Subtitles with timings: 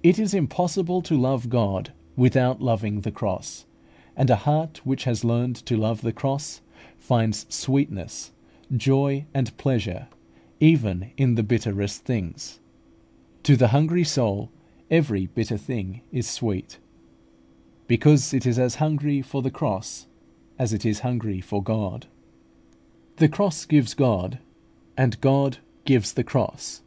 [0.02, 3.66] It is impossible to love God without loving the cross;
[4.16, 6.60] and a heart which has learned to love the cross
[6.98, 8.32] finds sweetness,
[8.76, 10.08] joy, and pleasure
[10.58, 12.58] even in the bitterest things.
[13.44, 14.50] "To the hungry soul
[14.90, 16.78] every bitter thing is sweet"
[17.86, 17.86] (Prov.
[17.86, 17.86] xxvii.
[17.86, 20.08] 7), because it is as hungry for the cross
[20.58, 22.06] as it is hungry for God.
[23.18, 24.40] The cross gives God,
[24.96, 26.82] and God gives the cross.